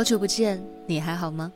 [0.00, 1.52] 好久不见，你还好吗？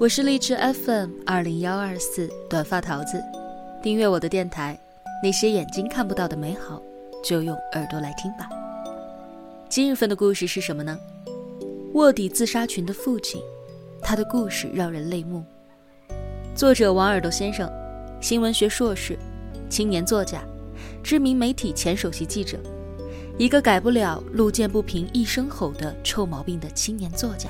[0.00, 3.22] 我是荔枝 FM 二零幺二四短发桃子，
[3.80, 4.76] 订阅我的电台。
[5.22, 6.82] 那些眼睛看不到的美好，
[7.22, 8.48] 就用耳朵来听吧。
[9.68, 10.98] 今日份的故事是什么呢？
[11.94, 13.40] 卧底自杀群的父亲，
[14.02, 15.44] 他的故事让人泪目。
[16.56, 17.70] 作者王耳朵先生，
[18.20, 19.16] 新闻学硕士，
[19.68, 20.42] 青年作家，
[21.04, 22.58] 知名媒体前首席记者。
[23.38, 27.48] 一个改不了路见不平一声吼的臭毛病的青年作家，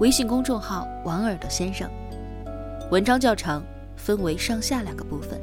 [0.00, 1.88] 微信公众号王耳朵先生，
[2.90, 3.62] 文章较长，
[3.96, 5.40] 分为上下两个部分。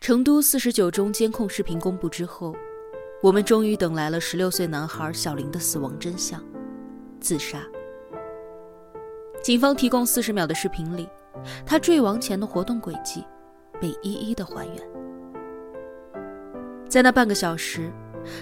[0.00, 2.54] 成都四十九中监控视频公布之后，
[3.22, 6.38] 我们终于等来了十六岁男孩小林的死亡真相——
[7.20, 7.58] 自杀。
[9.42, 11.08] 警方提供四十秒的视频里。
[11.66, 13.22] 他坠亡前的活动轨迹
[13.80, 15.03] 被一一的还原。
[16.88, 17.90] 在那半个小时，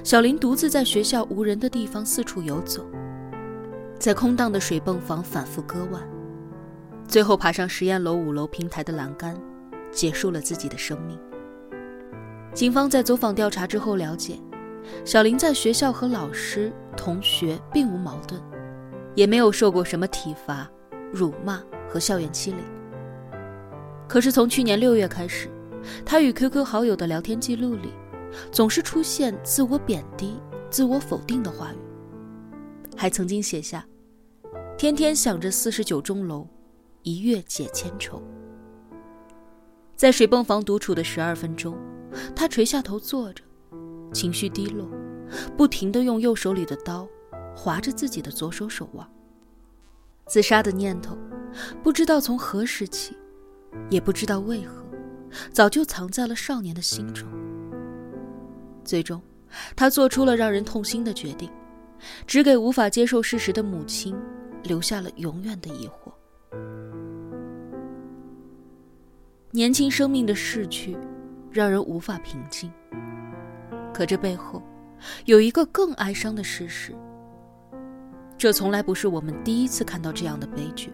[0.05, 2.85] 小林独自在学校无人的地方四处游走，
[3.99, 6.03] 在空荡的水泵房反复割腕，
[7.09, 9.35] 最后爬上实验楼五楼平台的栏杆，
[9.91, 11.19] 结束了自己的生命。
[12.53, 14.39] 警方在走访调查之后了解，
[15.05, 18.39] 小林在学校和老师、同学并无矛盾，
[19.15, 20.69] 也没有受过什么体罚、
[21.11, 22.61] 辱骂和校园欺凌。
[24.07, 25.49] 可是从去年六月开始，
[26.05, 27.91] 他与 QQ 好友的聊天记录里，
[28.51, 31.79] 总是出现自我贬低、自我否定的话语，
[32.97, 33.87] 还曾经写下
[34.79, 36.47] ：“天天想着四十九钟楼，
[37.03, 38.23] 一月解千愁。”
[39.97, 41.79] 在水泵房独处的十二分钟，
[42.35, 43.45] 他垂下头坐着，
[44.13, 44.89] 情绪低落，
[45.57, 47.09] 不停地用右手里的刀
[47.57, 49.09] 划着自己的左手手腕。
[50.27, 51.17] 自杀的念头，
[51.83, 53.17] 不知道从何时起。
[53.89, 54.85] 也不知道为何，
[55.51, 57.27] 早就藏在了少年的心中。
[58.85, 59.21] 最终，
[59.77, 61.51] 他做出了让人痛心的决定，
[62.27, 64.17] 只给无法接受事实的母亲
[64.63, 66.13] 留下了永远的疑惑。
[69.51, 70.97] 年轻生命的逝去，
[71.51, 72.73] 让人无法平静。
[73.93, 74.63] 可这背后，
[75.27, 76.95] 有一个更哀伤的事实。
[78.39, 80.91] 这从来不是我们第一次看到这样的悲剧。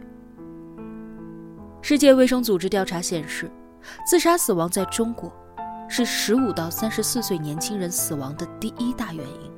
[1.80, 3.50] 世界卫生组织调查显示，
[4.06, 5.32] 自杀死亡在中国
[5.88, 9.50] 是十五到三十四岁年轻人死亡的第一大原因。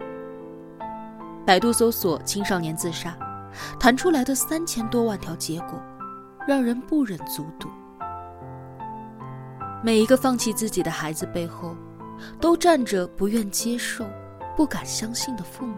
[1.44, 3.16] 百度搜索“青少年自杀”，
[3.78, 5.80] 弹出来的三千多万条结果，
[6.46, 7.68] 让人不忍卒读。
[9.82, 11.74] 每一个放弃自己的孩子背后，
[12.41, 14.06] 都站着不愿接受、
[14.56, 15.74] 不敢相信的父母。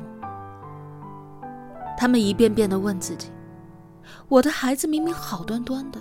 [1.96, 3.30] 他们一遍遍的问自己
[4.28, 5.98] ：“我的孩子明明好端端的。”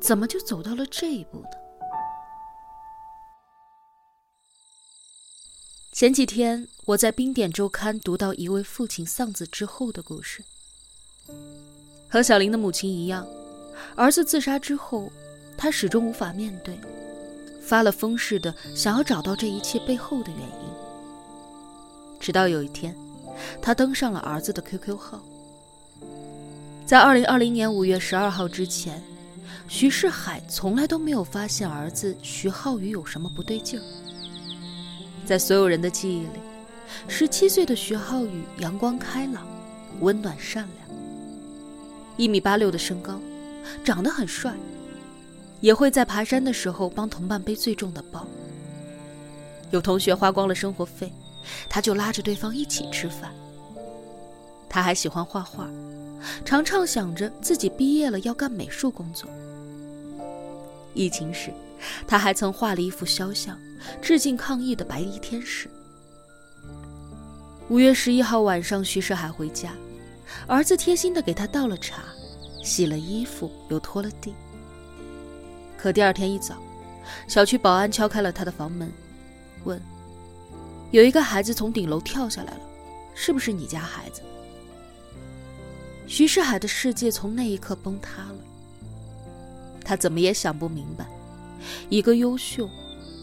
[0.00, 1.59] 怎么就走到了这一步呢？
[5.92, 10.44] 前几天我在《冰点周刊》读到一位父亲丧子之后的故事。
[12.08, 13.26] 和小林的母亲一样，
[13.96, 15.10] 儿子自杀之后，
[15.56, 16.78] 他始终无法面对，
[17.60, 20.70] 发了疯似的想要找到这一切背后的原因。
[22.20, 22.96] 直到有一天，
[23.60, 25.20] 他登上了儿子的 QQ 号，
[26.86, 29.02] 在二零二零年五月十二号之前。
[29.68, 33.82] 徐世海从来都没有发现儿子徐浩宇有什么不对劲儿。
[35.30, 36.40] 在所有人的记忆里，
[37.06, 39.46] 十七岁的徐浩宇阳光开朗、
[40.00, 40.98] 温暖善良，
[42.16, 43.20] 一米八六的身高，
[43.84, 44.52] 长得很帅，
[45.60, 48.26] 也会在爬山的时候帮同伴背最重的包。
[49.70, 51.12] 有同学花光了生活费，
[51.68, 53.32] 他就拉着对方一起吃饭。
[54.68, 55.70] 他还喜欢画画，
[56.44, 59.30] 常常想着自己毕业了要干美术工作。
[60.92, 61.52] 疫情时，
[62.06, 63.58] 他还曾画了一幅肖像，
[64.00, 65.68] 致敬抗疫的白衣天使。
[67.68, 69.72] 五月十一号晚上，徐世海回家，
[70.46, 72.02] 儿子贴心的给他倒了茶，
[72.64, 74.34] 洗了衣服，又拖了地。
[75.78, 76.56] 可第二天一早，
[77.28, 78.92] 小区保安敲开了他的房门，
[79.64, 79.80] 问
[80.90, 82.60] ：“有一个孩子从顶楼跳下来了，
[83.14, 84.20] 是不是你家孩子？”
[86.06, 88.38] 徐世海的世界从那一刻崩塌了。
[89.84, 91.06] 他怎么也想不明白，
[91.88, 92.68] 一个优秀、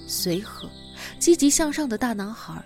[0.07, 0.69] 随和、
[1.19, 2.63] 积极向上的大男孩，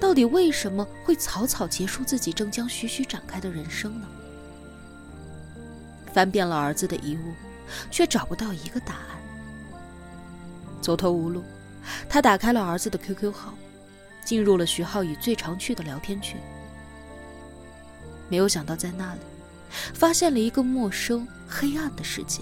[0.00, 4.08] 到底为什么会草草结束自己正将徐徐展开的人生呢？
[6.12, 7.34] 翻遍了儿子的遗物，
[7.90, 9.16] 却找不到一个答案。
[10.80, 11.42] 走投无路，
[12.08, 13.54] 他打开了儿子的 QQ 号，
[14.24, 16.38] 进入了徐浩宇最常去的聊天群。
[18.28, 19.20] 没有想到，在那里，
[19.94, 22.40] 发现了一个陌生、黑暗的世界。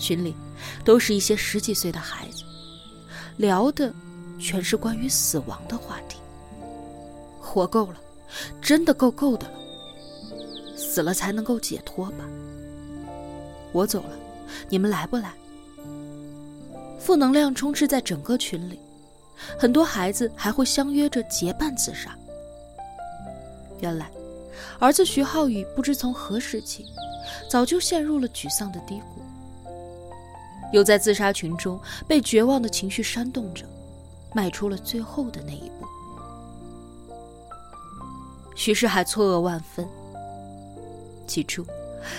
[0.00, 0.34] 群里
[0.84, 2.42] 都是一些十几岁的孩子，
[3.36, 3.94] 聊的
[4.40, 6.18] 全是关于死亡的话题。
[7.40, 8.00] 活够了，
[8.60, 9.54] 真的够够的了。
[10.76, 12.24] 死了才能够解脱吧。
[13.72, 14.10] 我走了，
[14.68, 15.32] 你们来不来？
[16.98, 18.80] 负能量充斥在整个群里，
[19.58, 22.16] 很多孩子还会相约着结伴自杀。
[23.80, 24.10] 原来，
[24.78, 26.84] 儿子徐浩宇不知从何时起，
[27.48, 29.19] 早就陷入了沮丧的低谷，
[30.72, 33.64] 又在自杀群中被绝望的情绪煽动着，
[34.34, 35.86] 迈出了最后的那一步。
[38.54, 39.88] 徐世海错愕万分。
[41.26, 41.64] 起初，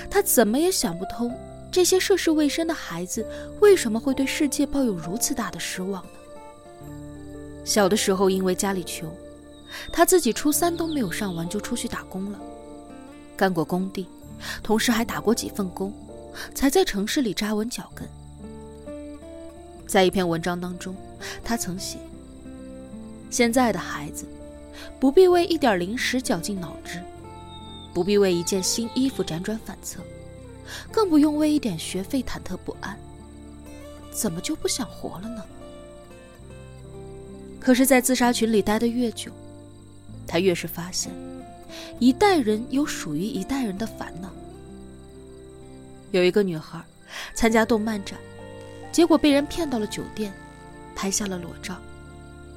[0.09, 1.31] 他怎么也想不通，
[1.71, 3.25] 这些涉世未深的孩子
[3.59, 6.09] 为什么会对世界抱有如此大的失望呢？
[7.65, 9.09] 小的时候，因为家里穷，
[9.91, 12.39] 他自己初三都没有上完就出去打工了，
[13.35, 14.07] 干过工地，
[14.63, 15.93] 同时还打过几份工，
[16.55, 18.07] 才在城市里扎稳脚跟。
[19.91, 20.95] 在一篇文章当中，
[21.43, 21.97] 他曾写
[23.29, 24.25] ：“现在的孩子。”
[25.01, 27.01] 不必为一点零食绞尽脑汁，
[27.93, 29.99] 不必为一件新衣服辗转反侧，
[30.91, 32.97] 更不用为一点学费忐忑不安。
[34.11, 35.43] 怎么就不想活了呢？
[37.59, 39.29] 可是，在自杀群里待得越久，
[40.25, 41.11] 他越是发现，
[41.99, 44.29] 一代人有属于一代人的烦恼。
[46.11, 46.81] 有一个女孩
[47.33, 48.17] 参加动漫展，
[48.91, 50.33] 结果被人骗到了酒店，
[50.95, 51.77] 拍下了裸照，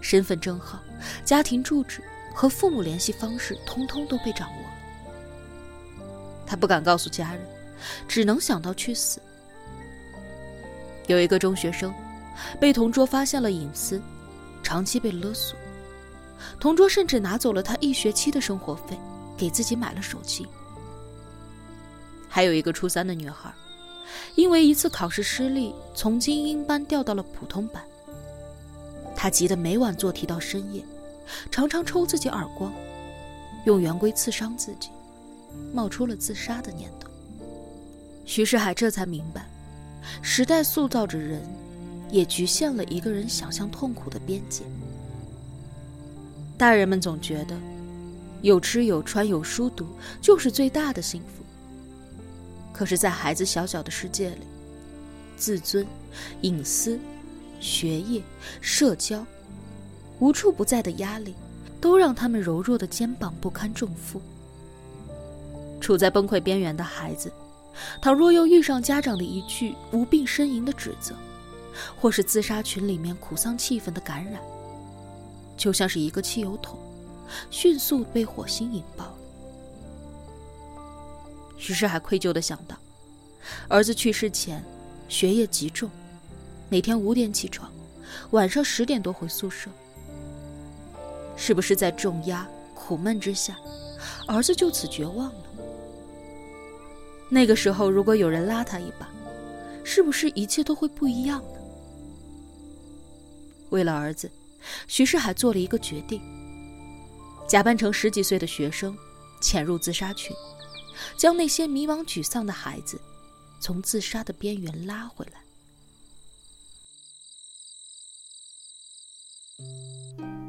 [0.01, 0.81] 身份证号、
[1.25, 2.03] 家庭住址。
[2.37, 6.05] 和父母联系方式通通都被掌握了，
[6.45, 7.41] 他不敢告诉家人，
[8.09, 9.23] 只能想到去死。
[11.07, 11.95] 有一个中学生，
[12.59, 14.03] 被同桌发现了隐私，
[14.65, 15.57] 长期被勒索，
[16.59, 18.99] 同桌甚至拿走了他一学期的生活费，
[19.37, 20.45] 给自己买了手机。
[22.29, 23.55] 还有一个初三的女孩，
[24.35, 27.83] 因为一次考试失利，从精英班调到了普通班，
[29.17, 30.85] 他急得每晚做题到深夜。
[31.51, 32.71] 常常抽自己耳光，
[33.65, 34.91] 用圆规刺伤自己，
[35.73, 37.09] 冒出了自杀的念头。
[38.27, 39.49] 徐世海这才明白，
[40.21, 41.41] 时代塑造着人，
[42.11, 44.65] 也局限了一个人想象痛苦的边界。
[46.59, 47.57] 大人们总觉得，
[48.43, 49.87] 有吃有穿有书读
[50.21, 51.44] 就是最大的幸福。
[52.75, 54.43] 可是，在孩子小小的世界里，
[55.37, 55.87] 自尊、
[56.41, 56.99] 隐私、
[57.61, 58.21] 学业、
[58.61, 59.25] 社交。
[60.19, 61.35] 无处不在的压力，
[61.81, 64.21] 都让他们柔弱的肩膀不堪重负。
[65.81, 67.33] 处在崩溃边缘的孩子，
[68.01, 71.15] 倘若又遇上家长的一句无病呻吟的指责，
[72.01, 74.41] 或是自杀群里面苦丧气氛的感染，
[75.57, 76.77] 就像是一个汽油桶，
[77.51, 79.17] 迅速被火星引爆。
[81.69, 82.77] 于是还愧疚的想到，
[83.69, 84.63] 儿子去世前，
[85.09, 85.91] 学业极重，
[86.69, 87.73] 每天五点起床，
[88.31, 89.71] 晚上十点多回宿舍。
[91.37, 93.57] 是不是在重压、苦闷之下，
[94.29, 95.45] 儿子就此绝望了？
[97.29, 99.09] 那个时候，如果有人拉他一把，
[99.83, 101.59] 是不是一切都会不一样呢？
[103.71, 104.31] 为了儿子，
[104.87, 106.21] 徐世海做了一个决定：
[107.49, 108.97] 假扮成十几岁的学生，
[109.41, 110.37] 潜入自杀群，
[111.17, 113.01] 将那些迷茫沮丧的孩子
[113.61, 115.41] 从自杀的边缘拉回来。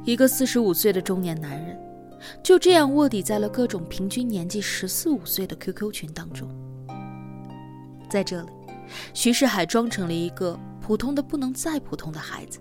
[0.05, 1.79] 一个四十五岁的中年男人，
[2.43, 6.47] 就这样卧底在了各种平均年纪十四五岁的 QQ 群当中。
[8.07, 8.49] 在这里，
[9.15, 12.59] 徐世海装成了一个普通的不能再普通的孩子。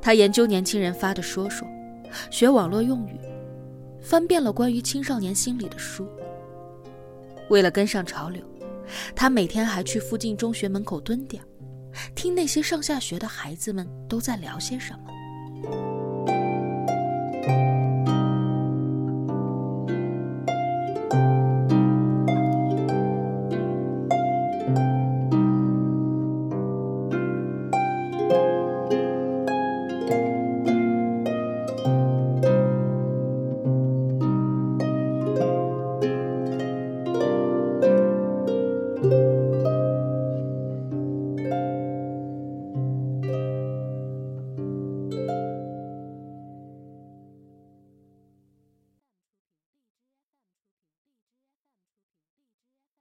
[0.00, 1.68] 他研究年轻人发的说说，
[2.30, 3.20] 学网络用语，
[4.00, 6.08] 翻遍了关于青少年心理的书。
[7.50, 8.42] 为了跟上潮流，
[9.14, 11.42] 他每天还去附近中学门口蹲点，
[12.14, 15.97] 听那些上下学的孩子们都在聊些什么。